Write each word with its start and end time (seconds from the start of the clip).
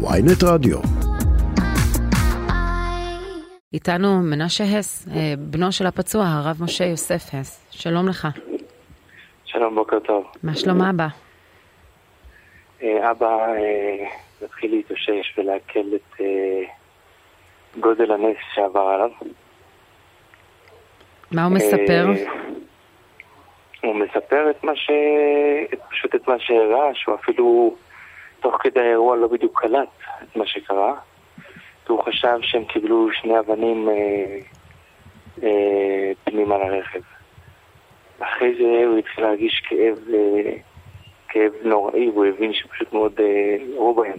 ויינט 0.00 0.42
רדיו. 0.44 0.78
איתנו 3.72 4.22
מנשה 4.22 4.64
הס, 4.64 5.08
אה, 5.08 5.34
בנו 5.38 5.72
של 5.72 5.86
הפצוע, 5.86 6.24
הרב 6.26 6.56
משה 6.60 6.84
יוסף 6.84 7.34
הס. 7.34 7.68
שלום 7.70 8.08
לך. 8.08 8.28
שלום, 9.44 9.74
בוקר 9.74 9.98
טוב. 9.98 10.24
מה 10.42 10.54
שלום 10.54 10.82
אבא? 10.82 11.06
אה, 12.82 13.10
אבא 13.10 13.26
אה, 13.26 14.06
מתחיל 14.42 14.70
להתאושש 14.70 15.38
ולעכל 15.38 15.86
את 15.94 16.20
גודל 17.80 18.12
הנס 18.12 18.36
שעבר 18.54 18.80
עליו. 18.80 19.10
מה 21.32 21.44
הוא 21.44 21.52
מספר? 21.52 22.06
הוא 23.82 23.94
מספר 23.94 24.50
את 24.50 24.64
מה 24.64 24.76
ש... 24.76 24.90
פשוט 25.90 26.14
את 26.14 26.28
מה 26.28 26.34
שאירע, 26.38 26.90
שהוא 26.94 27.14
אפילו 27.14 27.74
תוך 28.40 28.56
כדי 28.60 28.80
האירוע 28.80 29.16
לא 29.16 29.28
בדיוק 29.28 29.60
קלט 29.60 29.88
את 30.22 30.36
מה 30.36 30.46
שקרה. 30.46 30.94
הוא 31.88 32.02
חשב 32.02 32.38
שהם 32.42 32.64
קיבלו 32.64 33.08
שני 33.12 33.38
אבנים 33.38 33.88
אה, 33.88 34.38
אה, 35.42 36.12
פנימה 36.24 36.58
לרכב. 36.58 37.00
אחרי 38.18 38.54
זה 38.54 38.84
הוא 38.86 38.98
התחיל 38.98 39.24
להרגיש 39.24 39.62
כאב, 39.68 39.98
אה, 40.14 40.52
כאב 41.28 41.52
נוראי, 41.62 42.10
והוא 42.10 42.26
הבין 42.26 42.52
שפשוט 42.52 42.92
מאוד 42.92 43.20
אה, 43.20 43.56
ירו 43.74 43.94
בהם. 43.94 44.18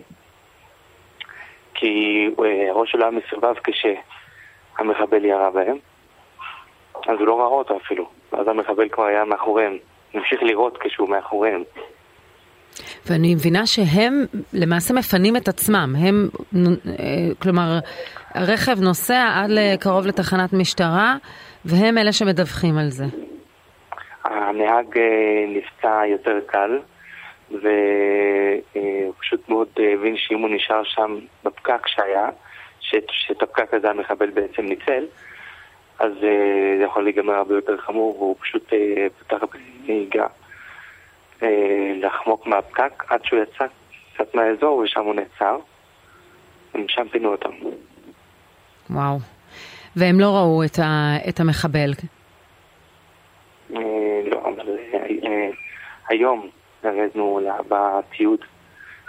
כי 1.74 2.26
אה, 2.44 2.70
הראש 2.70 2.92
שלו 2.92 3.02
היה 3.02 3.12
מסובב 3.12 3.56
כשהמחבל 3.64 5.26
ירה 5.26 5.52
בהם, 5.52 5.78
אז 7.08 7.20
הוא 7.20 7.28
לא 7.28 7.40
ראה 7.40 7.48
אותו 7.48 7.78
אפילו. 7.78 8.10
ואז 8.32 8.48
המחבל 8.48 8.90
כבר 8.90 9.04
היה 9.04 9.26
מאחוריהם. 9.26 9.78
הוא 10.12 10.22
המשיך 10.22 10.44
לראות 10.44 10.78
כשהוא 10.78 11.10
מאחוריהם. 11.10 11.64
ואני 13.06 13.36
מבינה 13.36 13.66
שהם 13.66 14.26
למעשה 14.54 14.94
מפנים 14.94 15.36
את 15.36 15.48
עצמם, 15.48 15.96
הם, 16.00 16.30
אה, 16.56 17.06
כלומר, 17.42 17.80
הרכב 18.36 18.82
נוסע 18.82 19.28
עד 19.36 19.50
קרוב 19.80 20.08
לתחנת 20.08 20.54
משטרה, 20.54 21.16
והם 21.66 21.98
אלה 21.98 22.14
שמדווחים 22.14 22.78
על 22.78 22.90
זה. 22.90 23.06
הנהג 24.24 24.98
אה, 24.98 25.46
נפצע 25.48 26.02
יותר 26.06 26.40
קל, 26.46 26.80
והוא 27.52 29.14
פשוט 29.20 29.50
מאוד 29.50 29.68
הבין 29.94 30.18
שאם 30.18 30.40
הוא 30.40 30.50
נשאר 30.50 30.84
שם 30.84 31.20
בפקק 31.44 31.88
שהיה, 31.88 32.30
שאת 32.82 33.42
הפקק 33.44 33.74
הזה 33.74 33.90
המחבל 33.90 34.30
בעצם 34.30 34.62
ניצל, 34.62 35.04
אז 36.00 36.12
אה, 36.24 36.76
זה 36.78 36.84
יכול 36.84 37.04
להיגמר 37.04 37.34
הרבה 37.34 37.56
יותר 37.56 37.78
חמור, 37.78 38.16
והוא 38.18 38.36
פשוט 38.40 38.74
פתח 39.20 39.38
בנהיגה. 39.86 40.28
אה, 41.44 41.94
לחמוק 41.96 42.48
מהפקק 42.48 43.04
עד 43.08 43.26
שהוא 43.26 43.40
יצא 43.40 43.66
קצת 44.14 44.36
מהאזור 44.36 44.78
ושם 44.78 45.04
הוא 45.04 45.16
נעצר. 45.16 45.58
ומשם 46.76 47.08
פינו 47.12 47.32
אותם. 47.32 47.50
וואו. 48.90 49.18
והם 49.96 50.20
לא 50.20 50.36
ראו 50.36 50.64
את, 50.64 50.80
ה, 50.80 51.16
את 51.30 51.40
המחבל? 51.40 51.92
אה, 53.76 53.82
לא, 54.32 54.42
אבל 54.46 54.78
אה, 54.94 55.50
היום 56.08 56.50
ירדנו 56.84 57.40
בתיעוד 57.68 58.40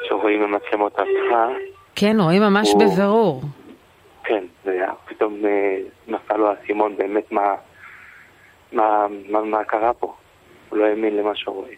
שרואים 0.08 0.42
במצלמות 0.42 0.98
האבטחה. 0.98 1.48
כן, 1.94 2.16
רואים 2.20 2.42
ממש 2.42 2.68
הוא... 2.68 2.84
בבירור. 2.84 3.42
כן, 4.24 4.44
זה 4.64 4.70
היה, 4.70 4.92
פתאום 5.04 5.36
נפל 6.08 6.36
לו 6.36 6.50
האסימון 6.50 6.96
באמת 6.96 7.32
מה, 7.32 7.54
מה, 8.72 9.06
מה, 9.28 9.42
מה 9.42 9.64
קרה 9.64 9.92
פה. 9.92 10.14
הוא 10.68 10.78
לא 10.78 10.84
האמין 10.84 11.16
למה 11.16 11.32
רואה. 11.46 11.70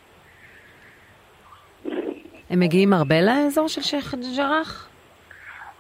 הם 2.53 2.61
מגיעים 2.61 2.92
הרבה 2.92 3.20
לאזור 3.20 3.69
של 3.69 3.83
שייח' 3.83 4.14
ג'ראח? 4.36 4.89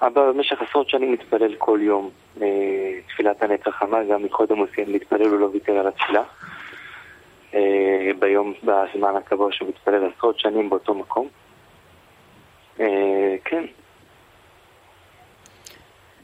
אבא 0.02 0.32
במשך 0.32 0.62
עשרות 0.62 0.88
שנים 0.88 1.12
מתפלל 1.12 1.54
כל 1.58 1.78
יום 1.82 2.10
אה, 2.42 2.46
תפילת 3.08 3.42
הנצח 3.42 3.82
אמר, 3.82 3.98
גם 4.10 4.22
מקודם 4.22 4.58
הוא 4.58 4.66
סיים 4.74 4.90
להתפלל, 4.90 5.26
הוא 5.26 5.40
לא 5.40 5.46
ויתר 5.52 5.72
על 5.72 5.86
התפילה. 5.88 6.22
אה, 7.54 8.10
ביום, 8.18 8.54
בזמן 8.62 9.16
הקבוע 9.16 9.52
שהוא 9.52 9.68
מתפלל 9.68 10.10
עשרות 10.16 10.38
שנים 10.38 10.70
באותו 10.70 10.94
מקום. 10.94 11.28
אה, 12.80 13.36
כן. 13.44 13.64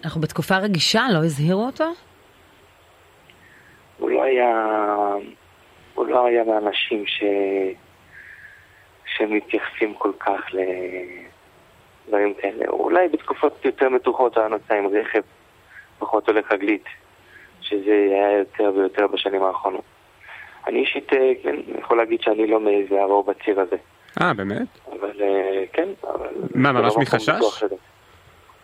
אנחנו 0.05 0.21
בתקופה 0.21 0.56
רגישה, 0.56 1.03
לא 1.15 1.19
הזהירו 1.19 1.67
אותו? 1.67 1.84
הוא 3.99 4.11
לא 4.11 4.22
היה... 4.22 4.67
הוא 5.95 6.06
לא 6.06 6.27
היה 6.27 6.45
מהאנשים 6.45 7.06
ש... 7.06 7.22
שמתייחסים 9.19 9.95
כל 9.95 10.12
כך 10.21 10.41
לדברים 12.06 12.34
כאלה. 12.34 12.69
אולי 12.69 13.09
בתקופות 13.09 13.65
יותר 13.65 13.89
מתוחות 13.89 14.39
היה 14.39 14.49
נוסע 14.49 14.75
עם 14.75 14.87
רכב 14.87 15.21
פחות 15.99 16.29
הולך 16.29 16.53
רגלית, 16.53 16.84
שזה 17.61 17.93
היה 18.11 18.39
יותר 18.39 18.73
ויותר 18.75 19.07
בשנים 19.07 19.43
האחרונות. 19.43 19.84
אני 20.67 20.81
אישית, 20.81 21.12
אה, 21.12 21.33
כן, 21.43 21.57
יכול 21.78 21.97
להגיד 21.97 22.21
שאני 22.21 22.47
לא 22.47 22.61
מעז 22.61 22.91
לעבור 22.91 23.25
בציר 23.25 23.61
הזה. 23.61 23.77
אה, 24.21 24.34
באמת? 24.34 24.69
אבל 24.93 25.12
אה, 25.21 25.65
כן, 25.73 25.89
אבל... 26.03 26.28
מה, 26.55 26.73
ממש 26.73 26.95
לא 26.97 27.03
מחשש? 27.03 27.65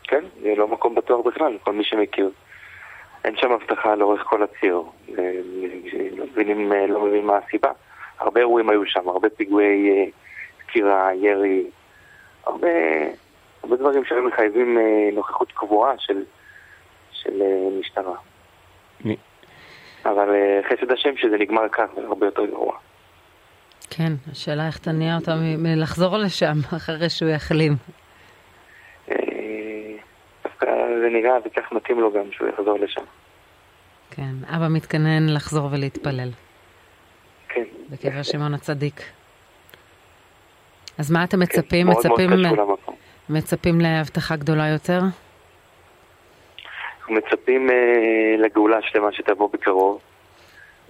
כן, 0.02 0.24
זה 0.42 0.54
לא 0.56 0.68
מקום 0.68 0.94
בטוח 0.94 1.26
בכלל, 1.26 1.58
כל 1.62 1.72
מי 1.72 1.84
שמכיר. 1.84 2.30
אין 3.24 3.36
שם 3.36 3.52
הבטחה 3.52 3.94
לאורך 3.94 4.22
כל 4.22 4.42
הציר. 4.42 4.82
לא 6.16 6.24
מבינים, 6.32 6.72
לא 6.88 7.04
מבין 7.06 7.26
מה 7.26 7.36
הסיבה. 7.36 7.70
הרבה 8.18 8.40
אירועים 8.40 8.70
היו 8.70 8.86
שם, 8.86 9.08
הרבה 9.08 9.28
פיגועי 9.30 10.10
דקירה, 10.74 11.14
ירי, 11.14 11.64
הרבה, 12.46 12.68
הרבה 13.62 13.76
דברים 13.76 14.04
שהיו 14.04 14.22
מחייבים 14.22 14.78
אה, 14.78 15.10
נוכחות 15.12 15.52
קבועה 15.52 15.92
של, 15.98 16.22
של 17.12 17.42
אה, 17.42 17.78
משטרה. 17.80 18.16
מי? 19.04 19.16
אבל 20.04 20.34
אה, 20.34 20.60
חסד 20.68 20.92
השם 20.92 21.16
שזה 21.16 21.36
נגמר 21.38 21.68
כך, 21.72 21.84
זה 21.94 22.06
הרבה 22.06 22.26
יותר 22.26 22.46
גרוע. 22.46 22.76
כן, 23.90 24.12
השאלה 24.32 24.66
איך 24.66 24.78
תניע 24.78 25.16
אותה 25.16 25.34
מלחזור 25.58 26.16
לשם 26.16 26.54
אחרי 26.76 27.10
שהוא 27.10 27.30
יחלים. 27.30 27.72
דווקא 30.44 30.66
זה 31.00 31.08
נראה 31.12 31.38
וכך 31.44 31.72
מתאים 31.72 32.00
לו 32.00 32.12
גם 32.12 32.32
שהוא 32.32 32.48
יחזור 32.48 32.78
לשם. 32.78 33.04
כן, 34.10 34.34
אבא 34.56 34.68
מתכנן 34.68 35.28
לחזור 35.28 35.68
ולהתפלל. 35.72 36.30
כן. 37.48 37.64
בקבר 37.90 38.22
שמעון 38.22 38.54
הצדיק. 38.54 39.02
אז 40.98 41.10
מה 41.10 41.24
אתם 41.24 41.40
מצפים? 41.40 41.86
כן, 41.86 41.92
מצפים, 41.92 42.30
מאוד 42.30 42.56
מאוד 42.56 42.78
מצפים 43.28 43.80
להבטחה 43.80 44.36
גדולה 44.36 44.68
יותר? 44.68 45.00
אנחנו 47.00 47.14
מצפים 47.14 47.68
uh, 47.68 47.72
לגאולה 48.38 48.78
שלמה 48.82 49.12
שתבוא 49.12 49.48
בקרוב. 49.52 50.00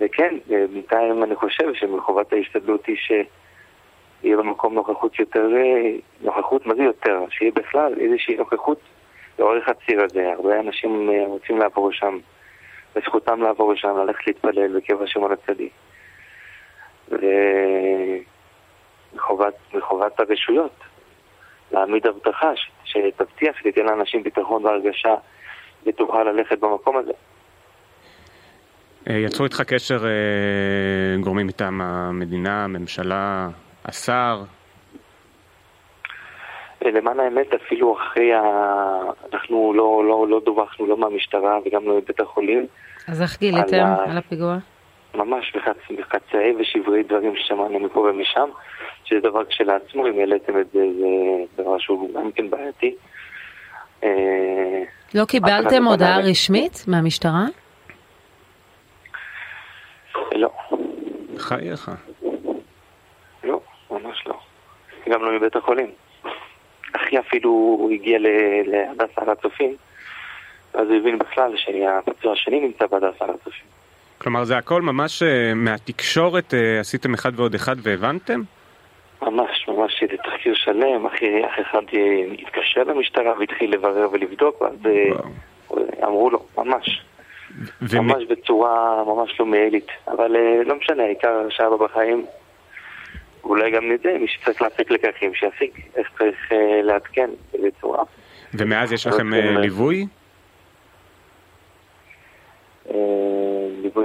וכן, 0.00 0.34
אה, 0.52 0.64
בינתיים 0.72 1.24
אני 1.24 1.34
חושב 1.34 1.74
שמחובת 1.74 2.32
ההשתדלות 2.32 2.86
היא 2.86 2.96
שיהיה 2.96 4.36
במקום 4.36 4.74
נוכחות 4.74 5.18
יותר, 5.18 5.48
אה, 5.56 5.90
נוכחות, 6.20 6.66
מה 6.66 6.74
זה 6.74 6.82
יותר? 6.82 7.20
שיהיה 7.30 7.52
בכלל 7.54 7.94
איזושהי 8.00 8.36
נוכחות 8.36 8.80
לאורך 9.38 9.68
הציר 9.68 10.04
הזה. 10.04 10.32
הרבה 10.32 10.60
אנשים 10.60 11.10
רוצים 11.26 11.58
לעבור 11.58 11.92
שם, 11.92 12.18
וזכותם 12.96 13.42
לעבור 13.42 13.72
לשם, 13.72 13.96
ללכת 13.96 14.26
להתפלל 14.26 14.76
בקבע 14.76 15.06
שמעון 15.06 15.32
הצדיק. 15.32 15.72
מחובת, 19.44 19.74
מחובת 19.74 20.20
הרשויות 20.20 20.72
להעמיד 21.72 22.06
אבטחה 22.06 22.52
שתבטיח, 22.84 23.56
שתיתן 23.58 23.84
לאנשים 23.84 24.22
ביטחון 24.22 24.64
והרגשה 24.64 25.14
ותוכל 25.86 26.22
ללכת 26.22 26.58
במקום 26.58 26.96
הזה. 26.96 27.12
אה, 29.10 29.14
יצרו 29.14 29.44
איתך 29.44 29.60
קשר 29.60 30.06
אה, 30.06 31.20
גורמים 31.20 31.46
מטעם 31.46 31.80
המדינה, 31.80 32.64
הממשלה, 32.64 33.48
השר? 33.84 34.42
אה, 36.84 36.90
למען 36.90 37.20
האמת, 37.20 37.54
אפילו 37.54 37.96
אחרי 37.96 38.34
ה... 38.34 38.42
אנחנו 39.32 39.72
לא, 39.76 40.04
לא, 40.08 40.26
לא 40.28 40.40
דווחנו 40.44 40.86
לא 40.86 40.96
מהמשטרה 40.96 41.58
וגם 41.66 41.84
לא 41.84 41.96
מבית 41.96 42.20
החולים. 42.20 42.66
אז 43.08 43.22
איך 43.22 43.38
גיליתם 43.40 43.76
על, 43.76 43.82
ה... 43.82 44.10
על 44.10 44.18
הפיגוע? 44.18 44.56
ממש 45.14 45.52
בחצ... 45.56 45.98
בחצאי 45.98 46.54
ושברי 46.58 47.02
דברים 47.02 47.36
ששמענו 47.36 47.78
מפה 47.78 48.00
ומשם. 48.00 48.48
שזה 49.04 49.20
דבר 49.20 49.44
כשלעצמו, 49.44 50.06
אם 50.06 50.18
העליתם 50.18 50.60
את 50.60 50.70
זה, 50.72 50.80
זה 50.98 51.06
דבר 51.62 51.78
שהוא 51.78 52.14
גם 52.14 52.32
כן 52.32 52.50
בעייתי. 52.50 52.94
אה, 54.04 54.82
לא 55.14 55.24
קיבלתם 55.24 55.84
הודעה 55.84 56.18
רשמית 56.18 56.84
מהמשטרה? 56.88 57.44
לא. 60.32 60.50
חייך. 61.38 61.90
לא, 63.44 63.60
ממש 63.90 64.26
לא. 64.26 64.38
גם 65.08 65.22
לא 65.22 65.36
מבית 65.36 65.56
החולים. 65.56 65.90
אחי 66.92 67.18
אפילו 67.18 67.88
הגיע 67.92 68.18
להדסה 68.66 69.20
על 69.20 69.30
הצופים, 69.30 69.76
אז 70.74 70.88
הוא 70.88 70.96
הבין 70.96 71.18
בכלל 71.18 71.56
שהפצוע 71.56 72.32
השני 72.32 72.60
נמצא 72.60 72.86
בהדסה 72.86 73.24
על 73.24 73.30
הצופים. 73.30 73.66
כלומר 74.24 74.44
זה 74.44 74.56
הכל 74.56 74.82
ממש 74.82 75.22
uh, 75.22 75.26
מהתקשורת 75.54 76.54
uh, 76.54 76.80
עשיתם 76.80 77.14
אחד 77.14 77.32
ועוד 77.36 77.54
אחד 77.54 77.76
והבנתם? 77.82 78.42
ממש, 79.22 79.68
ממש 79.68 80.02
איזה 80.02 80.16
תחקיר 80.16 80.54
שלם, 80.54 81.06
אחי, 81.06 81.46
אח 81.46 81.52
אחד 81.60 81.82
התקשר 82.38 82.82
למשטרה 82.84 83.38
והתחיל 83.38 83.74
לברר 83.74 84.08
ולבדוק, 84.12 84.62
ואז 84.62 84.78
אמרו 86.04 86.30
לו, 86.30 86.42
ממש. 86.58 87.02
ומ... 87.82 88.06
ממש 88.06 88.24
בצורה 88.24 89.04
ממש 89.06 89.40
לא 89.40 89.46
מעילית. 89.46 89.88
אבל 90.08 90.36
לא 90.66 90.74
משנה, 90.76 91.02
העיקר 91.02 91.46
שאבא 91.50 91.76
בחיים, 91.76 92.24
אולי 93.44 93.70
גם 93.70 93.92
נדע, 93.92 94.18
מי 94.20 94.28
שצריך 94.28 94.62
להפיק 94.62 94.90
לקחים, 94.90 95.34
שיפיק, 95.34 95.80
איך 95.96 96.08
צריך 96.18 96.52
לעדכן, 96.82 97.30
באיזה 97.52 97.68
צורה. 97.80 98.02
ומאז 98.54 98.92
יש 98.92 99.06
לכם 99.06 99.32
ליווי? 99.34 100.06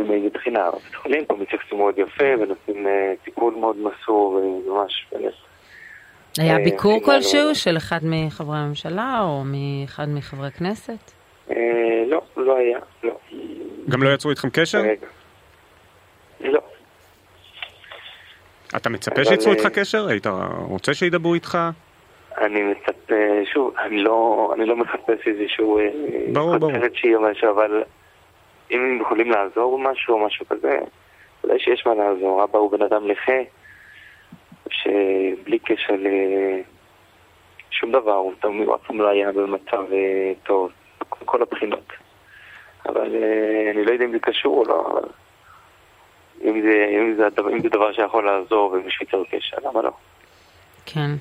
מאיזה 0.10 0.28
בחינה, 0.34 0.72
בית 0.72 0.96
חולים, 0.96 1.26
פה 1.26 1.36
מתייחסים 1.40 1.78
מאוד 1.78 1.98
יפה 1.98 2.24
ונותנים 2.40 2.88
טיפול 3.24 3.54
מאוד 3.54 3.76
מסור 3.78 4.42
וממש 4.68 5.06
באמת. 5.12 5.34
היה 6.38 6.58
ביקור 6.64 7.02
כלשהו 7.04 7.56
של 7.56 7.78
אחד 7.78 8.00
מחברי 8.04 8.58
הממשלה 8.58 9.20
או 9.22 9.44
מאחד 9.46 10.06
מחברי 10.10 10.48
הכנסת? 10.48 11.12
לא, 12.08 12.22
לא 12.38 12.58
היה, 12.58 12.80
לא. 13.04 13.18
גם 13.90 14.04
לא 14.04 14.14
יצרו 14.14 14.32
איתכם 14.32 14.50
קשר? 14.50 14.82
לא. 16.42 16.60
אתה 18.76 18.90
מצפה 18.90 19.26
שיצרו 19.26 19.52
איתך 19.52 19.66
קשר? 19.66 20.08
היית 20.08 20.28
רוצה 20.68 20.94
שידברו 20.94 21.34
איתך? 21.34 21.58
אני 22.38 22.64
מצפה, 22.64 23.16
שוב, 23.54 23.74
אני 23.80 24.04
לא, 24.04 24.52
אני 24.56 24.66
לא 24.66 24.76
מחפש 24.76 25.28
איזשהו... 25.28 25.80
ברור, 26.34 26.58
ברור. 26.58 26.72
משהו, 27.32 27.52
אבל 27.52 27.84
אם 28.72 28.98
יכולים 29.02 29.32
לעזור 29.32 29.78
במשהו 29.78 30.14
או 30.14 30.26
משהו 30.26 30.46
כזה, 30.46 30.80
אולי 31.44 31.60
שיש 31.60 31.86
מה 31.86 31.94
לעזור. 31.94 32.44
אבא 32.44 32.60
הוא 32.60 32.72
בן 32.72 32.82
אדם 32.82 33.08
נכה, 33.08 33.42
שבלי 34.70 35.60
קשר 35.60 35.94
לשום 37.72 37.92
דבר, 37.92 38.16
הוא 38.16 38.34
אף 38.76 38.82
פעם 38.88 39.02
לא 39.02 39.08
היה 39.08 39.32
במצב 39.32 39.86
טוב, 40.44 40.72
מכל 41.22 41.42
הבחינות. 41.42 41.94
אבל 42.86 43.16
אני 43.72 43.86
לא 43.86 43.92
יודע 43.92 44.06
אם 44.06 44.12
זה 44.12 44.20
קשור 44.20 44.58
או 44.58 44.64
לא, 44.64 44.92
אבל 44.92 45.10
אם 46.44 46.62
זה, 46.62 46.86
אם 47.00 47.16
זה, 47.16 47.28
אם 47.52 47.62
זה 47.62 47.70
דבר 47.70 47.94
שיכול 47.94 48.26
לעזור 48.26 48.72
ומישהו 48.72 49.06
ייצר 49.06 49.24
קשר, 49.32 49.58
למה 49.64 49.82
לא? 49.82 49.92
כן. 50.94 51.12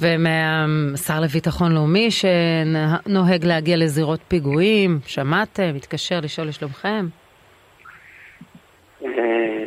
ומהשר 0.00 1.20
לביטחון 1.20 1.72
לאומי 1.72 2.08
שנוהג 2.10 3.44
להגיע 3.44 3.76
לזירות 3.76 4.20
פיגועים, 4.28 4.98
שמעתם? 5.06 5.72
התקשר 5.76 6.20
לשאול 6.22 6.46
לשלומכם? 6.46 7.06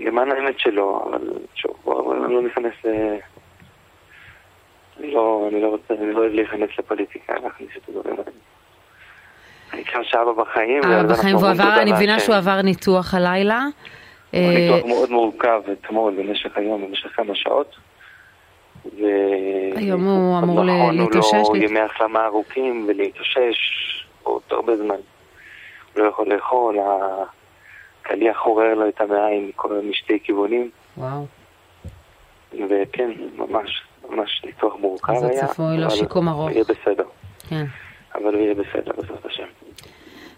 למען 0.05 0.31
האמת 0.31 0.59
שלא, 0.59 1.09
אבל 1.09 1.21
שוב, 1.55 1.71
בואו 1.83 2.13
לא 2.13 2.41
ניכנס 2.41 2.73
ל... 2.85 2.87
אני 4.99 5.13
לא, 5.13 5.49
אני 5.51 5.61
לא 5.61 5.67
רוצה, 5.67 5.93
אני 5.93 6.13
לא 6.13 6.19
אוהב 6.19 6.33
להיכנס 6.33 6.69
לפוליטיקה, 6.79 7.33
להכניס 7.43 7.69
את 7.77 7.89
הדברים 7.89 8.15
האלה. 8.19 8.31
העיקר 9.71 9.99
שאבא 10.03 10.31
בחיים. 10.31 10.83
אבא 10.83 11.13
בחיים, 11.13 11.35
והוא 11.35 11.47
עבר, 11.47 11.81
אני 11.81 11.93
מבינה 11.93 12.19
שהוא 12.19 12.35
עבר 12.35 12.61
ניתוח 12.61 13.13
הלילה. 13.13 13.65
ניתוח 14.33 14.85
מאוד 14.85 15.11
מורכב 15.11 15.61
אתמול 15.71 16.13
במשך 16.13 16.57
היום, 16.57 16.85
במשך 16.85 17.15
כמה 17.15 17.35
שעות. 17.35 17.75
היום 19.75 20.05
הוא 20.05 20.39
אמור 20.39 20.63
להתאושש. 20.91 21.33
הוא 21.47 21.57
לו 21.57 21.63
ימי 21.63 21.79
החלמה 21.79 22.25
ארוכים 22.25 22.85
ולהתאושש 22.87 23.57
עוד 24.23 24.41
הרבה 24.51 24.77
זמן. 24.77 24.95
הוא 25.95 26.03
לא 26.03 26.09
יכול 26.09 26.33
לאכול, 26.33 26.77
הקליח 28.01 28.37
חורר 28.37 28.73
לו 28.73 28.89
את 28.89 29.01
המעיים 29.01 29.51
משתי 29.89 30.19
כיוונים. 30.23 30.69
וואו. 30.97 31.25
וכן, 32.69 33.11
ממש, 33.35 33.83
ממש 34.09 34.41
ניתוח 34.45 34.75
מורכב 34.75 35.13
היה. 35.13 35.29
אז 35.29 35.35
זה 35.39 35.47
צפוי 35.47 35.77
לו 35.77 35.91
שיקום 35.91 36.27
ארוך. 36.27 36.51
יהיה 36.51 36.63
בסדר. 36.63 37.05
כן. 37.49 37.65
אבל 38.15 38.33
הוא 38.33 38.41
יהיה 38.41 38.53
בסדר, 38.53 38.91
בעזרת 38.97 39.25
השם. 39.25 39.47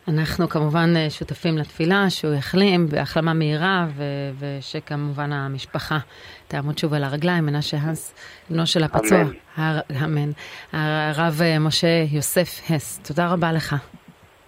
אנחנו 0.07 0.49
כמובן 0.49 1.09
שותפים 1.09 1.57
לתפילה 1.57 2.09
שהוא 2.09 2.33
יחלים 2.33 2.87
בהחלמה 2.87 3.33
מהירה 3.33 3.85
ו- 3.89 4.03
ושכמובן 4.39 5.31
המשפחה 5.31 5.97
תעמוד 6.47 6.77
שוב 6.77 6.93
על 6.93 7.03
הרגליים, 7.03 7.45
מנשה 7.45 7.77
האס, 7.81 8.15
בנו 8.49 8.65
של 8.67 8.83
הפצוע. 8.83 9.21
אמן. 9.21 9.31
הר, 9.57 9.79
אמן. 10.05 10.31
הרב 10.73 11.41
משה 11.59 11.87
יוסף 12.11 12.61
הס, 12.69 12.99
תודה 13.07 13.33
רבה 13.33 13.51
לך. 13.51 13.75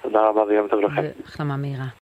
תודה 0.01 0.19
רבה 0.29 0.41
ויום 0.41 0.67
טוב 0.67 0.79
לכם. 0.79 1.01
החלמה 1.25 1.57
מהירה. 1.57 1.85